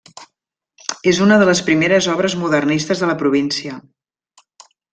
És 1.11 1.19
una 1.25 1.37
de 1.43 1.47
les 1.49 1.61
primeres 1.67 2.07
obres 2.15 2.37
modernistes 2.45 3.05
de 3.05 3.11
la 3.13 3.17
província. 3.23 3.79